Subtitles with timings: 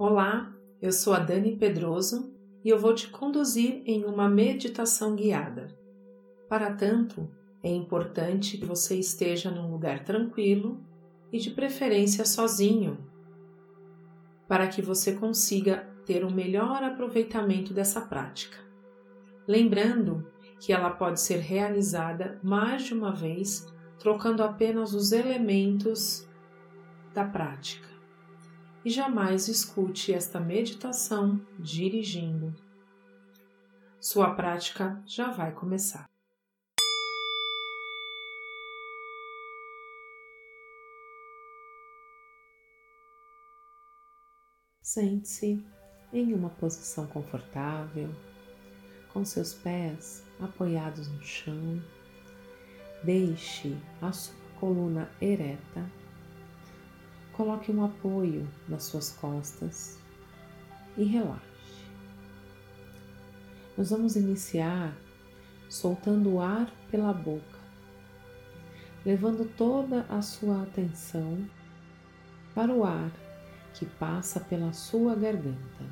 [0.00, 2.32] Olá, eu sou a Dani Pedroso
[2.64, 5.76] e eu vou te conduzir em uma meditação guiada.
[6.48, 7.28] Para tanto,
[7.64, 10.80] é importante que você esteja num lugar tranquilo
[11.32, 12.96] e de preferência sozinho,
[14.46, 18.56] para que você consiga ter o um melhor aproveitamento dessa prática.
[19.48, 23.66] Lembrando que ela pode ser realizada mais de uma vez,
[23.98, 26.24] trocando apenas os elementos
[27.12, 27.87] da prática
[28.88, 32.56] e jamais escute esta meditação dirigindo.
[34.00, 36.08] Sua prática já vai começar.
[44.80, 45.62] Sente-se
[46.10, 48.08] em uma posição confortável,
[49.12, 51.82] com seus pés apoiados no chão.
[53.04, 55.97] Deixe a sua coluna ereta
[57.38, 59.96] Coloque um apoio nas suas costas
[60.96, 61.86] e relaxe.
[63.76, 64.92] Nós vamos iniciar
[65.68, 67.60] soltando o ar pela boca,
[69.06, 71.48] levando toda a sua atenção
[72.56, 73.12] para o ar
[73.72, 75.84] que passa pela sua garganta.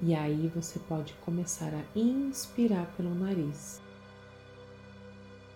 [0.00, 3.82] E aí você pode começar a inspirar pelo nariz.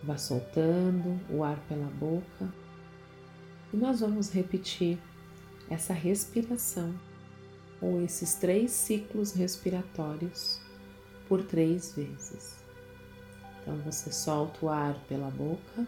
[0.03, 2.64] Vá soltando o ar pela boca
[3.75, 5.00] e nós vamos repetir
[5.69, 6.94] essa respiração
[7.81, 10.61] ou esses três ciclos respiratórios
[11.28, 12.62] por três vezes.
[13.61, 15.84] Então você solta o ar pela boca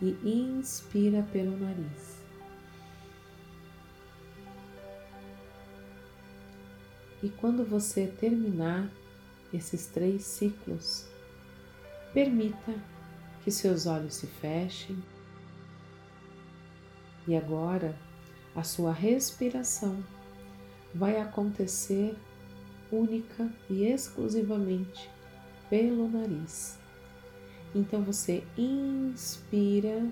[0.00, 2.22] e inspira pelo nariz.
[7.20, 8.88] E quando você terminar
[9.52, 11.04] esses três ciclos,
[12.14, 12.99] permita
[13.42, 15.02] que seus olhos se fechem
[17.26, 17.96] e agora
[18.54, 20.02] a sua respiração
[20.94, 22.16] vai acontecer
[22.90, 25.08] única e exclusivamente
[25.68, 26.78] pelo nariz.
[27.74, 30.10] Então você inspira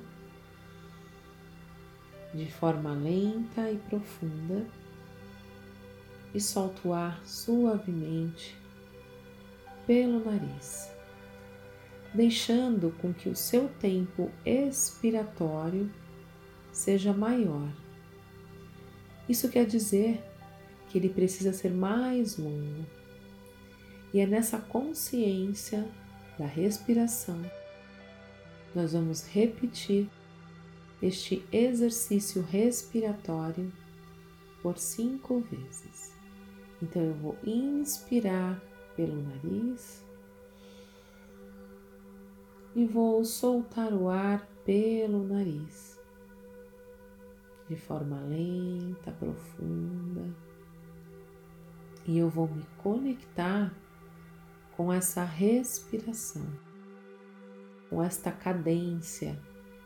[2.32, 4.64] de forma lenta e profunda
[6.32, 8.56] e solta o ar suavemente
[9.86, 10.97] pelo nariz
[12.14, 15.90] deixando com que o seu tempo expiratório
[16.72, 17.68] seja maior.
[19.28, 20.22] Isso quer dizer
[20.88, 22.86] que ele precisa ser mais longo.
[24.12, 25.86] E é nessa consciência
[26.38, 27.38] da respiração
[28.74, 30.08] nós vamos repetir
[31.02, 33.72] este exercício respiratório
[34.62, 36.12] por cinco vezes.
[36.82, 38.60] Então eu vou inspirar
[38.96, 40.04] pelo nariz
[42.78, 45.98] e vou soltar o ar pelo nariz
[47.68, 50.32] de forma lenta, profunda.
[52.06, 53.74] E eu vou me conectar
[54.76, 56.46] com essa respiração,
[57.90, 59.36] com esta cadência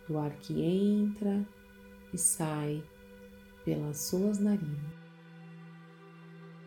[0.06, 1.48] do ar que entra
[2.12, 2.84] e sai
[3.64, 4.92] pelas suas narinas.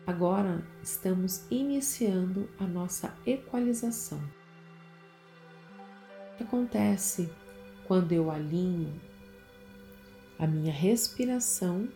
[0.04, 4.20] Agora estamos iniciando a nossa equalização
[6.36, 7.30] que acontece
[7.86, 9.00] quando eu alinho
[10.38, 11.88] a minha respiração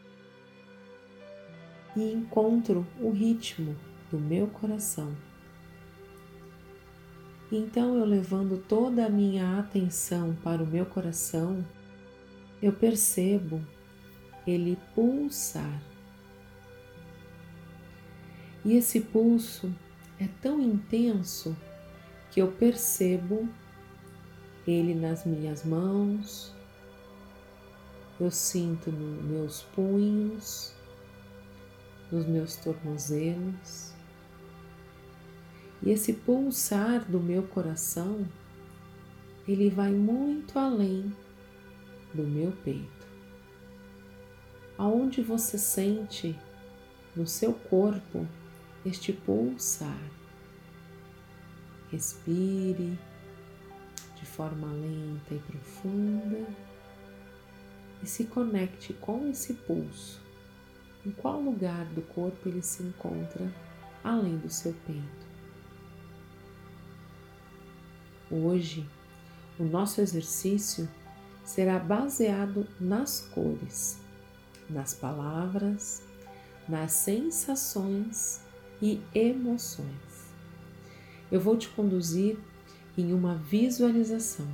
[1.96, 3.76] e encontro o ritmo
[4.10, 5.14] do meu coração.
[7.52, 11.64] Então, eu levando toda a minha atenção para o meu coração,
[12.62, 13.60] eu percebo
[14.46, 15.82] ele pulsar.
[18.64, 19.74] E esse pulso
[20.18, 21.56] é tão intenso
[22.30, 23.48] que eu percebo
[24.66, 26.54] ele nas minhas mãos,
[28.18, 30.74] eu sinto nos meus punhos,
[32.12, 33.94] nos meus tornozelos.
[35.82, 38.28] E esse pulsar do meu coração,
[39.48, 41.10] ele vai muito além
[42.12, 43.08] do meu peito.
[44.76, 46.38] Aonde você sente
[47.16, 48.26] no seu corpo
[48.84, 49.98] este pulsar.
[51.90, 52.98] Respire
[54.20, 56.46] de forma lenta e profunda
[58.02, 60.20] e se conecte com esse pulso.
[61.04, 63.50] Em qual lugar do corpo ele se encontra
[64.04, 65.30] além do seu peito?
[68.30, 68.86] Hoje,
[69.58, 70.88] o nosso exercício
[71.42, 73.98] será baseado nas cores,
[74.68, 76.02] nas palavras,
[76.68, 78.40] nas sensações
[78.80, 80.30] e emoções.
[81.30, 82.38] Eu vou te conduzir
[83.00, 84.46] em uma visualização.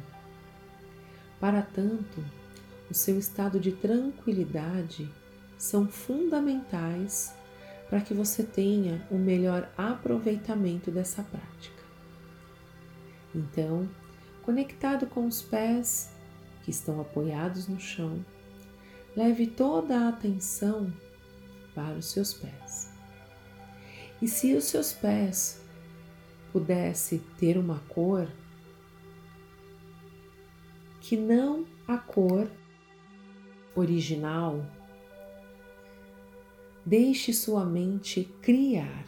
[1.41, 2.25] Para tanto,
[2.91, 5.11] o seu estado de tranquilidade
[5.59, 7.35] são fundamentais
[7.89, 11.83] para que você tenha o melhor aproveitamento dessa prática.
[13.35, 13.89] Então,
[14.43, 16.13] conectado com os pés
[16.63, 18.25] que estão apoiados no chão,
[19.17, 20.93] leve toda a atenção
[21.75, 22.91] para os seus pés.
[24.21, 25.61] E se os seus pés
[26.57, 28.27] pudesse ter uma cor
[31.03, 32.51] que não a cor
[33.75, 34.65] original,
[36.83, 39.05] deixe sua mente criar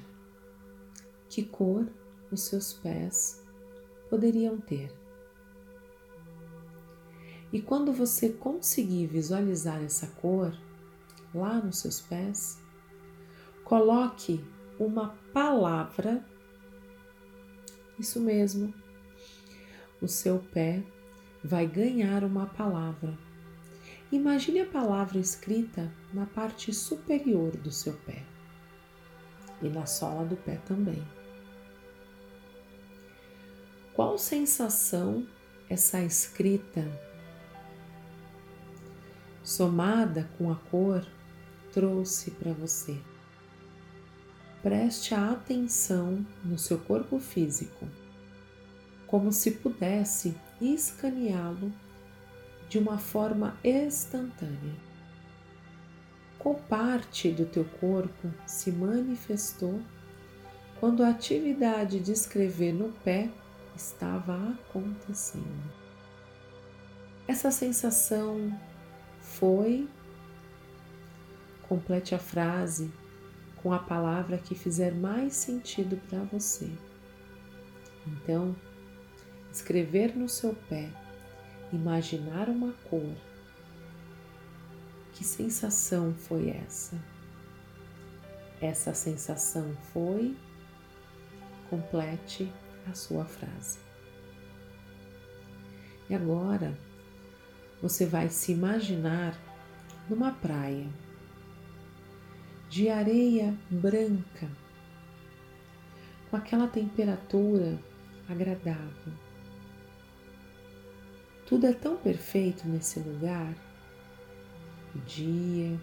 [1.30, 1.90] que cor
[2.30, 3.42] os seus pés
[4.10, 4.92] poderiam ter.
[7.50, 10.52] E quando você conseguir visualizar essa cor
[11.34, 12.62] lá nos seus pés,
[13.64, 14.44] coloque
[14.78, 16.22] uma palavra,
[17.98, 18.72] isso mesmo,
[20.00, 20.82] o seu pé
[21.42, 23.18] vai ganhar uma palavra.
[24.10, 28.22] Imagine a palavra escrita na parte superior do seu pé
[29.60, 31.02] e na sola do pé também.
[33.94, 35.26] Qual sensação
[35.68, 36.86] essa escrita,
[39.42, 41.04] somada com a cor,
[41.72, 42.96] trouxe para você?
[44.62, 47.86] Preste atenção no seu corpo físico,
[49.06, 51.72] como se pudesse escaneá-lo
[52.68, 54.74] de uma forma instantânea.
[56.38, 59.80] Qual parte do teu corpo se manifestou
[60.80, 63.28] quando a atividade de escrever no pé
[63.74, 65.72] estava acontecendo.
[67.26, 68.52] Essa sensação
[69.20, 69.88] foi.
[71.68, 72.90] Complete a frase
[73.68, 76.70] com a palavra que fizer mais sentido para você.
[78.06, 78.56] Então,
[79.52, 80.88] escrever no seu pé,
[81.70, 83.14] imaginar uma cor.
[85.12, 86.98] Que sensação foi essa?
[88.58, 90.34] Essa sensação foi.
[91.68, 92.50] Complete
[92.90, 93.78] a sua frase.
[96.08, 96.74] E agora
[97.82, 99.38] você vai se imaginar
[100.08, 100.88] numa praia
[102.68, 104.48] de areia branca,
[106.30, 107.78] com aquela temperatura
[108.28, 109.12] agradável.
[111.46, 113.54] Tudo é tão perfeito nesse lugar.
[114.94, 115.80] O dia,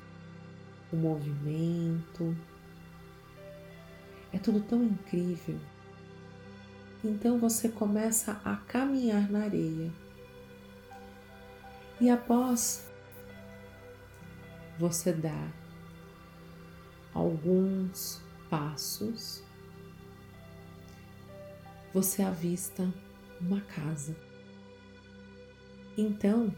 [0.93, 2.37] o movimento,
[4.31, 5.59] é tudo tão incrível.
[7.03, 9.91] Então você começa a caminhar na areia.
[11.99, 12.85] E após
[14.77, 15.64] você dar
[17.15, 19.41] alguns passos,
[21.94, 22.94] você avista
[23.39, 24.13] uma casa.
[25.97, 26.53] Então,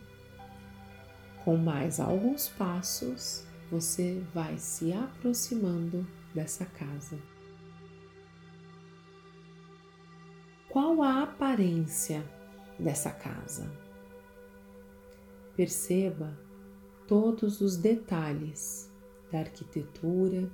[1.45, 7.19] com mais alguns passos, você vai se aproximando dessa casa.
[10.69, 12.25] Qual a aparência
[12.79, 13.71] dessa casa?
[15.55, 16.37] Perceba
[17.07, 18.86] todos os detalhes
[19.31, 20.49] da arquitetura,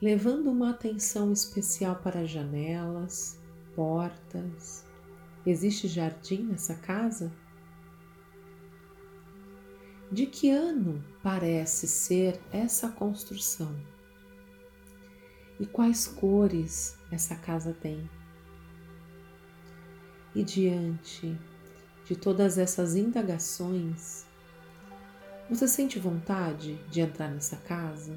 [0.00, 3.40] levando uma atenção especial para janelas,
[3.74, 4.84] portas.
[5.46, 7.32] Existe jardim nessa casa?
[10.10, 13.74] De que ano parece ser essa construção?
[15.58, 18.10] E quais cores essa casa tem?
[20.34, 21.38] E diante
[22.04, 24.26] de todas essas indagações,
[25.54, 28.16] você sente vontade de entrar nessa casa?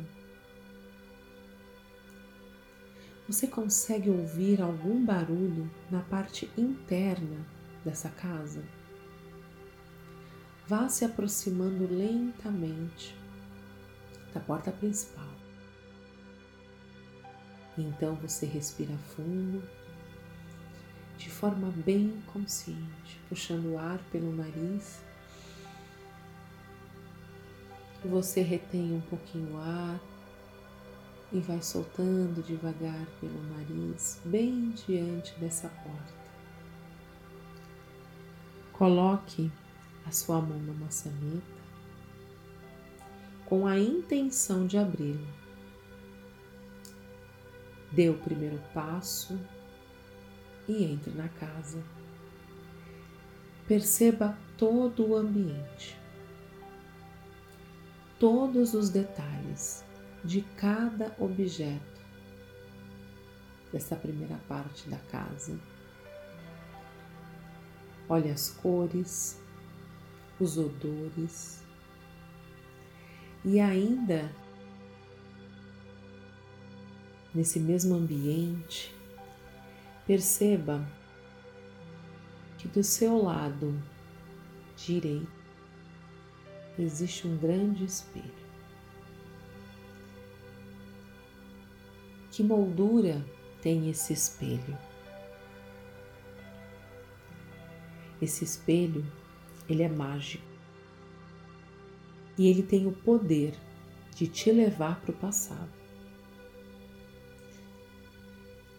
[3.27, 7.45] Você consegue ouvir algum barulho na parte interna
[7.83, 8.63] dessa casa?
[10.65, 13.13] Vá se aproximando lentamente
[14.33, 15.33] da porta principal.
[17.77, 19.61] Então você respira fundo
[21.17, 25.04] de forma bem consciente, puxando o ar pelo nariz.
[28.09, 29.99] Você retém um pouquinho o ar
[31.31, 36.13] e vai soltando devagar pelo nariz, bem diante dessa porta.
[38.73, 39.51] Coloque
[40.05, 41.55] a sua mão na maçaneta
[43.45, 45.27] com a intenção de abri-la.
[47.91, 49.39] Dê o primeiro passo
[50.67, 51.81] e entre na casa.
[53.67, 55.97] Perceba todo o ambiente,
[58.25, 59.85] todos os detalhes
[60.23, 62.01] de cada objeto
[63.71, 65.55] dessa primeira parte da casa.
[68.09, 69.39] Olhe as cores,
[70.39, 71.63] os odores
[73.43, 74.33] e ainda
[77.31, 78.91] nesse mesmo ambiente,
[80.07, 80.83] perceba
[82.57, 83.79] que do seu lado
[84.75, 85.34] direito
[86.81, 88.45] existe um grande espelho.
[92.31, 93.25] Que moldura
[93.61, 94.77] tem esse espelho?
[98.21, 99.05] Esse espelho,
[99.69, 100.43] ele é mágico.
[102.37, 103.55] E ele tem o poder
[104.15, 105.85] de te levar para o passado.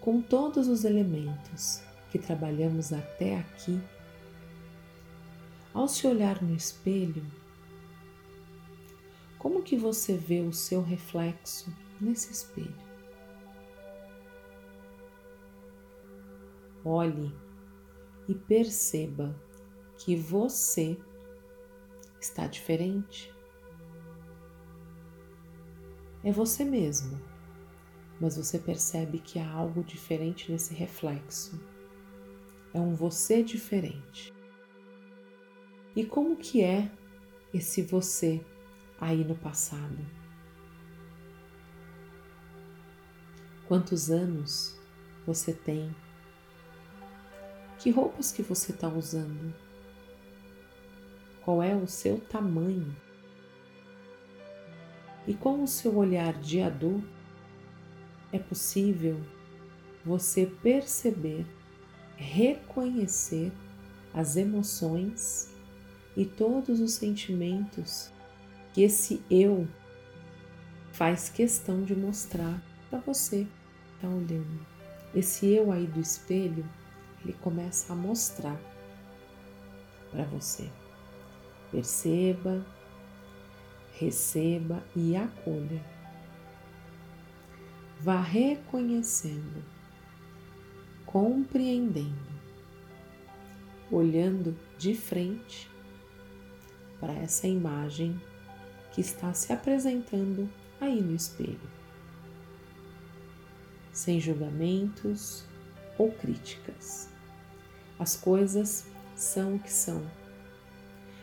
[0.06, 3.80] com todos os elementos que trabalhamos até aqui,
[5.74, 7.26] ao se olhar no espelho,
[9.46, 12.74] como que você vê o seu reflexo nesse espelho?
[16.84, 17.32] Olhe
[18.26, 19.40] e perceba
[19.98, 20.98] que você
[22.20, 23.32] está diferente.
[26.24, 27.24] É você mesmo
[28.18, 31.60] mas você percebe que há algo diferente nesse reflexo.
[32.74, 34.34] É um você diferente.
[35.94, 36.90] E como que é
[37.54, 38.44] esse você
[39.00, 39.98] aí no passado?
[43.66, 44.78] Quantos anos
[45.26, 45.94] você tem?
[47.78, 49.52] Que roupas que você está usando?
[51.44, 52.96] Qual é o seu tamanho?
[55.26, 57.08] E com o seu olhar de adulto,
[58.32, 59.20] é possível
[60.04, 61.44] você perceber,
[62.16, 63.52] reconhecer
[64.14, 65.52] as emoções
[66.16, 68.12] e todos os sentimentos
[68.76, 69.66] que esse eu
[70.92, 73.46] faz questão de mostrar para você
[73.94, 74.66] está olhando.
[75.14, 76.62] Esse eu aí do espelho,
[77.24, 78.60] ele começa a mostrar
[80.10, 80.70] para você.
[81.72, 82.66] Perceba,
[83.94, 85.82] receba e acolha
[87.98, 89.64] vá reconhecendo,
[91.06, 92.28] compreendendo,
[93.90, 95.70] olhando de frente
[97.00, 98.20] para essa imagem
[98.96, 100.48] que está se apresentando
[100.80, 101.60] aí no espelho,
[103.92, 105.44] sem julgamentos
[105.98, 107.10] ou críticas.
[107.98, 110.02] As coisas são o que são.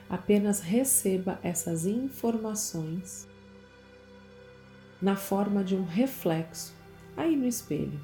[0.08, 3.28] Apenas receba essas informações
[5.02, 6.76] na forma de um reflexo
[7.18, 8.00] aí no espelho.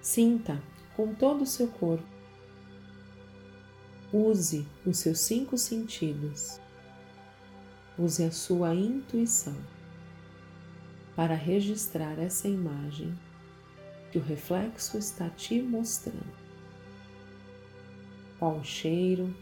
[0.00, 0.62] Sinta
[0.96, 2.19] com todo o seu corpo.
[4.12, 6.60] Use os seus cinco sentidos.
[7.96, 9.56] Use a sua intuição
[11.14, 13.16] para registrar essa imagem
[14.10, 16.34] que o reflexo está te mostrando.
[18.38, 19.32] Qual o cheiro,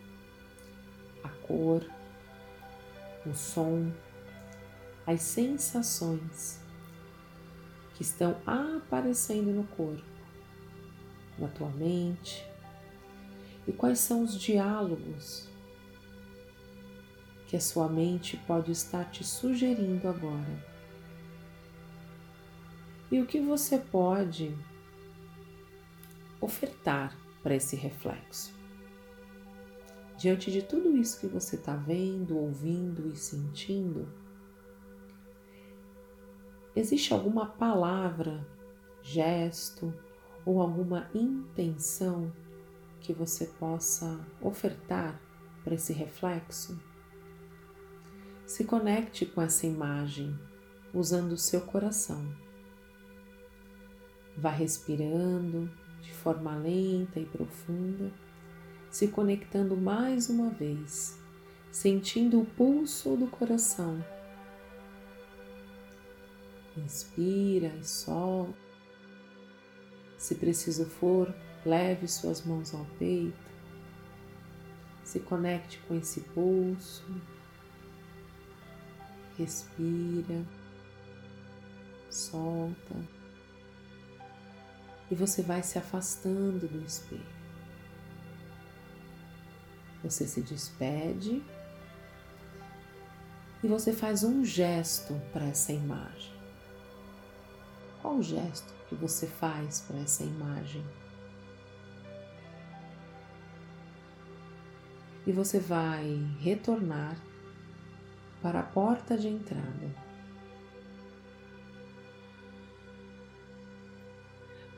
[1.25, 1.83] a cor,
[3.25, 3.91] o som,
[5.07, 6.61] as sensações
[7.95, 10.05] que estão aparecendo no corpo,
[11.39, 12.45] na tua mente,
[13.69, 15.47] e quais são os diálogos
[17.47, 20.67] que a sua mente pode estar te sugerindo agora.
[23.11, 24.57] E o que você pode
[26.41, 28.57] ofertar para esse reflexo
[30.17, 34.09] diante de tudo isso que você está vendo, ouvindo e sentindo,
[36.75, 38.47] existe alguma palavra,
[39.03, 39.95] gesto
[40.45, 42.33] ou alguma intenção
[43.09, 45.19] que você possa ofertar
[45.65, 46.79] para esse reflexo?
[48.45, 50.39] Se conecte com essa imagem
[50.93, 52.31] usando o seu coração.
[54.37, 55.73] Vá respirando
[56.03, 58.13] de forma lenta e profunda
[58.91, 61.19] se conectando mais uma vez,
[61.73, 64.05] sentindo o pulso do coração.
[66.77, 68.69] Inspira e solta.
[70.19, 71.35] Se preciso for,
[71.69, 73.37] leve suas mãos ao peito.
[75.05, 77.05] Se conecte com esse pulso.
[79.37, 80.45] Respira.
[82.11, 82.97] Solta.
[85.11, 87.39] E você vai se afastando do espelho.
[90.03, 91.43] Você se despede
[93.63, 96.33] e você faz um gesto para essa imagem.
[98.01, 100.85] Qual o gesto que você faz para essa imagem?
[105.29, 107.15] E você vai retornar
[108.41, 109.95] para a porta de entrada.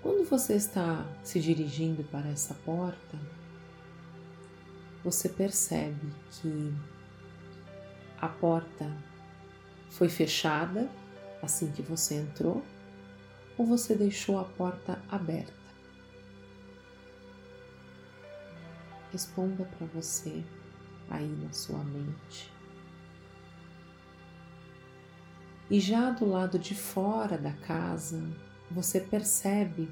[0.02, 3.16] Quando você está se dirigindo para essa porta,
[5.04, 6.74] você percebe que
[8.20, 8.92] a porta
[9.88, 10.90] foi fechada
[11.40, 12.60] assim que você entrou
[13.56, 15.59] ou você deixou a porta aberta?
[19.12, 20.44] Responda para você
[21.08, 22.52] aí na sua mente.
[25.70, 28.20] E já do lado de fora da casa,
[28.70, 29.88] você percebe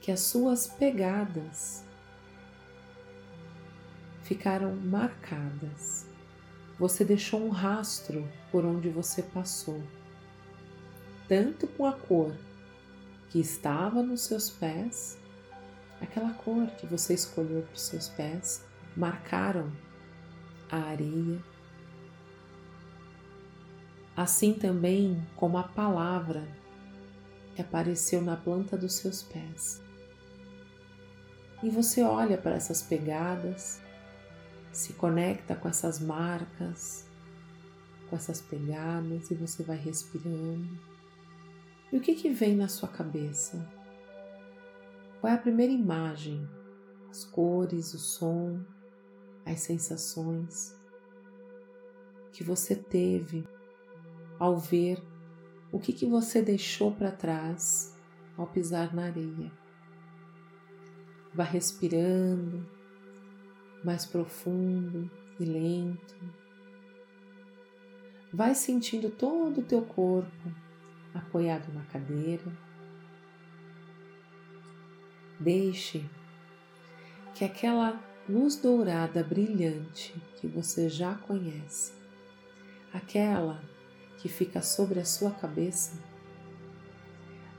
[0.00, 1.84] que as suas pegadas
[4.22, 6.06] ficaram marcadas.
[6.78, 9.82] Você deixou um rastro por onde você passou,
[11.28, 12.34] tanto com a cor
[13.30, 15.18] que estava nos seus pés,
[16.00, 18.64] aquela cor que você escolheu para os seus pés,
[18.96, 19.72] marcaram
[20.70, 21.42] a areia.
[24.16, 26.46] Assim também como a palavra
[27.54, 29.82] que apareceu na planta dos seus pés.
[31.62, 33.82] E você olha para essas pegadas
[34.74, 37.06] se conecta com essas marcas,
[38.10, 40.68] com essas pegadas e você vai respirando.
[41.92, 43.66] E o que, que vem na sua cabeça?
[45.24, 46.46] Qual é a primeira imagem?
[47.08, 48.62] As cores, o som,
[49.46, 50.78] as sensações
[52.30, 53.42] que você teve
[54.38, 55.02] ao ver
[55.72, 57.98] o que, que você deixou para trás
[58.36, 59.50] ao pisar na areia.
[61.32, 62.68] Vá respirando,
[63.82, 66.16] mais profundo e lento.
[68.30, 70.52] Vai sentindo todo o teu corpo
[71.14, 72.73] apoiado na cadeira.
[75.38, 76.04] Deixe
[77.34, 81.92] que aquela luz dourada brilhante que você já conhece,
[82.92, 83.62] aquela
[84.18, 85.98] que fica sobre a sua cabeça,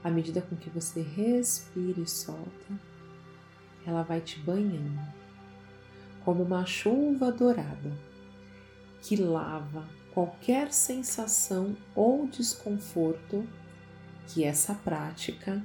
[0.04, 2.80] à medida com que você respira e solta,
[3.86, 5.02] ela vai te banhando
[6.24, 7.92] como uma chuva dourada
[9.02, 13.48] que lava qualquer sensação ou desconforto
[14.28, 15.62] que essa prática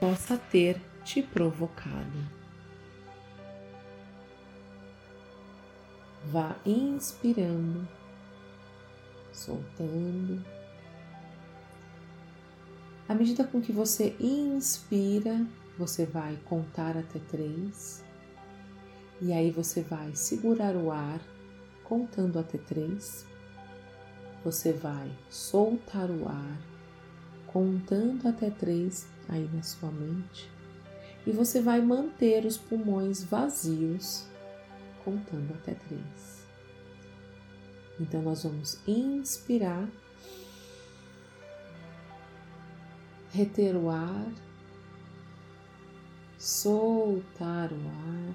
[0.00, 2.38] possa ter te provocado.
[6.26, 7.88] Vá inspirando,
[9.32, 10.44] soltando.
[13.08, 15.46] À medida com que você inspira,
[15.78, 18.04] você vai contar até três.
[19.20, 21.20] E aí você vai segurar o ar
[21.82, 23.26] contando até três.
[24.44, 26.58] Você vai soltar o ar
[27.46, 30.50] contando até três aí na sua mente.
[31.26, 34.26] E você vai manter os pulmões vazios
[35.04, 36.46] contando até três.
[38.00, 39.88] Então nós vamos inspirar,
[43.30, 44.32] reter o ar,
[46.38, 48.34] soltar o ar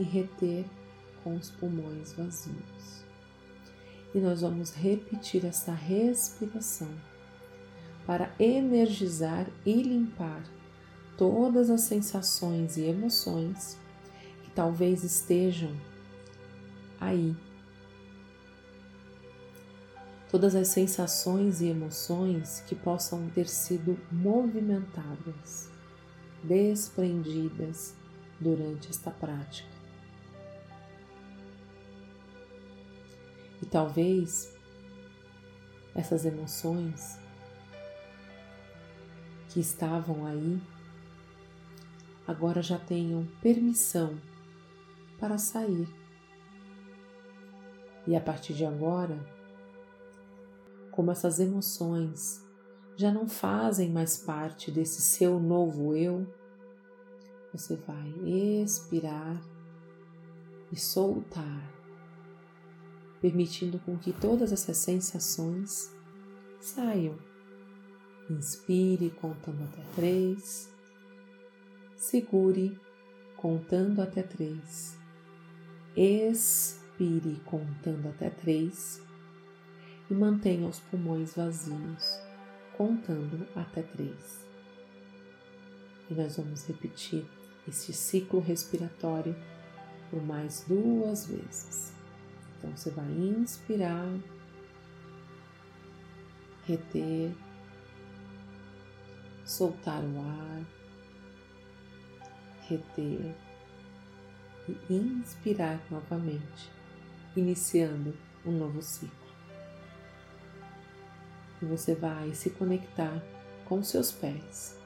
[0.00, 0.66] e reter
[1.22, 3.04] com os pulmões vazios.
[4.14, 6.88] E nós vamos repetir essa respiração
[8.08, 10.42] para energizar e limpar
[11.18, 13.78] todas as sensações e emoções
[14.42, 15.76] que talvez estejam
[16.98, 17.36] aí.
[20.30, 25.70] Todas as sensações e emoções que possam ter sido movimentadas,
[26.42, 27.94] desprendidas
[28.40, 29.68] durante esta prática.
[33.60, 34.50] E talvez
[35.94, 37.27] essas emoções
[39.58, 40.62] que estavam aí
[42.28, 44.16] agora já tenham permissão
[45.18, 45.88] para sair.
[48.06, 49.18] E a partir de agora,
[50.92, 52.40] como essas emoções
[52.96, 56.24] já não fazem mais parte desse seu novo eu,
[57.52, 58.10] você vai
[58.62, 59.42] expirar
[60.70, 61.68] e soltar
[63.20, 65.92] permitindo com que todas essas sensações
[66.60, 67.27] saiam.
[68.30, 70.70] Inspire contando até três.
[71.96, 72.78] Segure
[73.36, 74.98] contando até três.
[75.96, 79.02] Expire contando até três.
[80.10, 82.20] E mantenha os pulmões vazios,
[82.76, 84.46] contando até três.
[86.10, 87.26] E nós vamos repetir
[87.66, 89.34] este ciclo respiratório
[90.10, 91.92] por mais duas vezes.
[92.58, 94.18] Então você vai inspirar,
[96.66, 97.34] reter,
[99.48, 100.62] soltar o ar,
[102.68, 103.34] reter
[104.90, 106.70] e inspirar novamente,
[107.34, 109.16] iniciando um novo ciclo.
[111.62, 113.22] E você vai se conectar
[113.64, 114.78] com seus pés,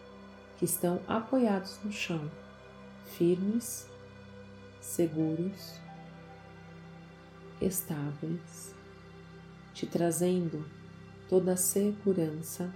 [0.57, 2.31] que estão apoiados no chão,
[3.17, 3.89] firmes
[4.81, 5.75] seguros,
[7.61, 8.73] estáveis,
[9.75, 10.65] te trazendo
[11.29, 12.73] toda a segurança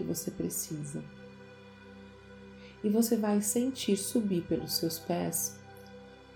[0.00, 1.04] que você precisa.
[2.82, 5.60] E você vai sentir subir pelos seus pés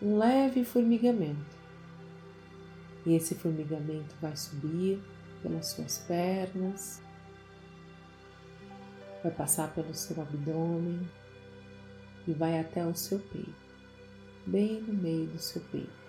[0.02, 1.56] um leve formigamento.
[3.06, 5.02] E esse formigamento vai subir
[5.42, 7.00] pelas suas pernas,
[9.22, 11.08] vai passar pelo seu abdômen
[12.26, 13.54] e vai até o seu peito,
[14.46, 16.04] bem no meio do seu peito.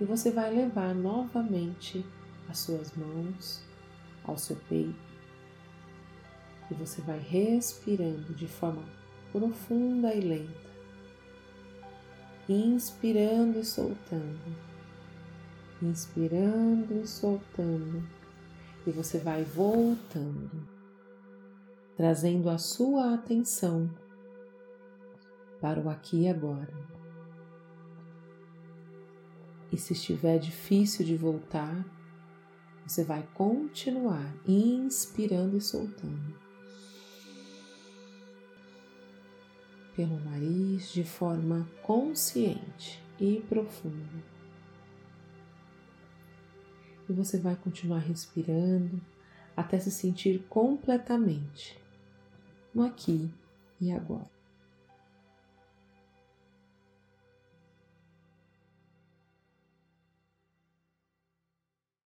[0.00, 2.04] E você vai levar novamente
[2.48, 3.62] as suas mãos
[4.24, 5.05] ao seu peito
[6.70, 8.82] e você vai respirando de forma
[9.32, 10.70] profunda e lenta,
[12.48, 14.56] inspirando e soltando,
[15.82, 18.02] inspirando e soltando,
[18.86, 20.66] e você vai voltando,
[21.96, 23.90] trazendo a sua atenção
[25.60, 26.72] para o aqui e agora.
[29.72, 31.84] E se estiver difícil de voltar,
[32.86, 36.45] você vai continuar inspirando e soltando.
[39.96, 44.22] Pelo nariz de forma consciente e profunda.
[47.08, 49.00] E você vai continuar respirando
[49.56, 51.78] até se sentir completamente
[52.74, 53.32] no aqui
[53.80, 54.35] e agora.